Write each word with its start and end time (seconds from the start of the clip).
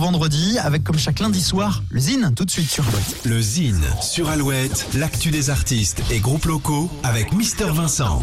vendredi 0.00 0.58
avec 0.58 0.82
comme 0.82 0.98
chaque 0.98 1.20
lundi 1.20 1.42
soir 1.42 1.82
le 1.90 2.00
Zine 2.00 2.32
tout 2.34 2.46
de 2.46 2.50
suite 2.50 2.70
sur 2.70 2.88
Alouette. 2.88 3.16
Le 3.26 3.40
Zine 3.40 3.84
sur 4.00 4.30
Alouette, 4.30 4.86
l'actu 4.94 5.30
des 5.30 5.50
artistes 5.50 6.00
et 6.10 6.20
groupes 6.20 6.46
locaux 6.46 6.90
avec 7.02 7.34
Mister 7.34 7.66
Vincent. 7.66 8.22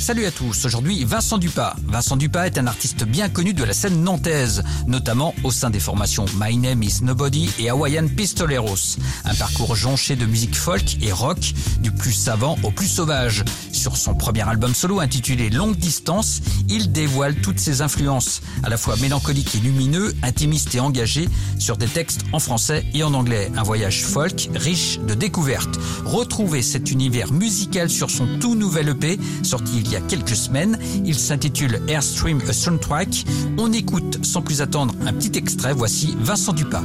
Salut 0.00 0.24
à 0.24 0.30
tous, 0.30 0.64
aujourd'hui 0.64 1.04
Vincent 1.04 1.36
Dupas. 1.36 1.76
Vincent 1.86 2.16
Dupas 2.16 2.46
est 2.46 2.56
un 2.56 2.66
artiste 2.66 3.04
bien 3.04 3.28
connu 3.28 3.52
de 3.52 3.62
la 3.62 3.74
scène 3.74 4.02
nantaise, 4.02 4.64
notamment 4.86 5.34
au 5.44 5.50
sein 5.50 5.68
des 5.68 5.80
formations 5.80 6.24
My 6.40 6.56
Name 6.56 6.82
is 6.82 7.02
Nobody 7.02 7.50
et 7.58 7.68
Hawaiian 7.68 8.08
Pistoleros. 8.08 8.96
Un 9.26 9.34
parcours 9.34 9.76
jonché 9.76 10.16
de 10.16 10.24
musique 10.24 10.56
folk 10.56 10.96
et 11.02 11.12
rock, 11.12 11.52
du 11.82 11.92
plus 11.92 12.14
savant 12.14 12.56
au 12.62 12.70
plus 12.70 12.88
sauvage. 12.88 13.44
Sur 13.88 13.96
son 13.96 14.14
premier 14.14 14.46
album 14.46 14.74
solo 14.74 15.00
intitulé 15.00 15.48
Longue 15.48 15.74
Distance, 15.74 16.42
il 16.68 16.92
dévoile 16.92 17.36
toutes 17.36 17.58
ses 17.58 17.80
influences, 17.80 18.42
à 18.62 18.68
la 18.68 18.76
fois 18.76 18.96
mélancoliques 18.96 19.54
et 19.54 19.60
lumineux, 19.60 20.14
intimistes 20.22 20.74
et 20.74 20.80
engagés, 20.80 21.26
sur 21.58 21.78
des 21.78 21.86
textes 21.86 22.20
en 22.34 22.38
français 22.38 22.84
et 22.92 23.02
en 23.02 23.14
anglais. 23.14 23.50
Un 23.56 23.62
voyage 23.62 24.04
folk 24.04 24.50
riche 24.54 24.98
de 24.98 25.14
découvertes. 25.14 25.78
Retrouvez 26.04 26.60
cet 26.60 26.90
univers 26.90 27.32
musical 27.32 27.88
sur 27.88 28.10
son 28.10 28.28
tout 28.38 28.54
nouvel 28.54 28.90
EP, 28.90 29.18
sorti 29.42 29.78
il 29.78 29.90
y 29.90 29.96
a 29.96 30.02
quelques 30.02 30.36
semaines. 30.36 30.78
Il 31.06 31.18
s'intitule 31.18 31.80
Airstream 31.88 32.42
A 32.46 32.52
Soundtrack. 32.52 33.24
On 33.56 33.72
écoute 33.72 34.22
sans 34.22 34.42
plus 34.42 34.60
attendre 34.60 34.94
un 35.06 35.14
petit 35.14 35.38
extrait. 35.38 35.72
Voici 35.72 36.14
Vincent 36.20 36.52
Dupas. 36.52 36.82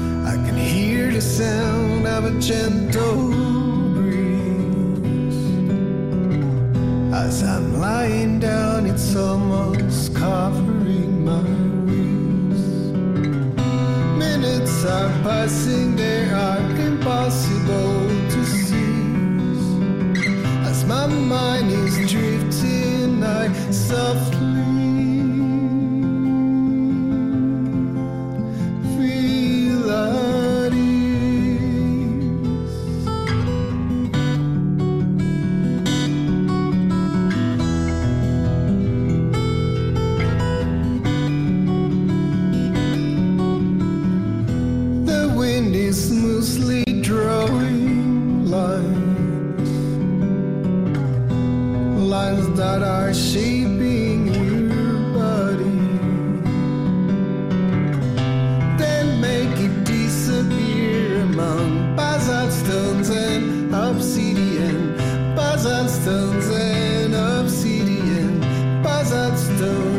Lying 8.04 8.38
down, 8.38 8.86
it's 8.86 9.16
almost 9.16 10.14
covering 10.14 11.24
my 11.24 11.40
wrist. 11.86 12.96
Minutes 14.18 14.84
are 14.84 15.10
passing, 15.24 15.96
they 15.96 16.30
are 16.30 16.60
impossible 16.90 17.96
to 18.34 18.42
seize. 18.45 19.68
As 20.70 20.84
my 20.86 21.08
mind 21.08 21.72
is 21.72 21.95
drifting, 22.12 23.23
I 23.23 23.48
softly 23.72 24.73
smoothly 45.94 46.83
drawing 47.02 48.49
lines, 48.49 49.69
lines 52.09 52.58
that 52.58 52.81
are 52.81 53.13
shaping 53.13 54.25
your 54.33 55.14
body. 55.14 55.80
Then 58.77 59.21
make 59.21 59.55
it 59.59 59.83
disappear 59.86 61.21
among 61.21 61.95
basalt 61.95 62.52
stones 62.52 63.09
and 63.11 63.71
obsidian, 63.75 64.95
basalt 65.36 65.91
stones 65.91 66.47
and 66.49 67.14
obsidian, 67.14 68.39
basalt 68.81 69.38
stones 69.38 69.92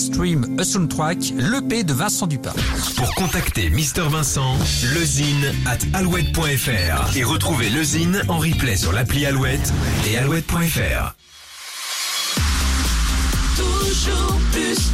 Airstream 0.00 0.56
A 0.58 0.64
Soundtrack, 0.64 1.18
l'EP 1.36 1.84
de 1.84 1.92
Vincent 1.92 2.26
Dupas. 2.26 2.54
Pour 2.96 3.14
contacter 3.16 3.68
Mister 3.68 4.00
Vincent, 4.08 4.56
lezine 4.94 5.52
at 5.66 5.76
alouette.fr 5.92 7.14
et 7.14 7.22
retrouver 7.22 7.68
lezine 7.68 8.22
en 8.28 8.38
replay 8.38 8.78
sur 8.78 8.92
l'appli 8.92 9.26
Alouette 9.26 9.70
et 10.08 10.16
alouette.fr. 10.16 11.14
Toujours 13.58 14.40
plus, 14.52 14.89